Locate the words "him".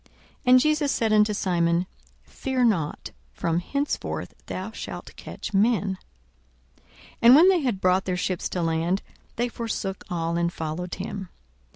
10.95-11.29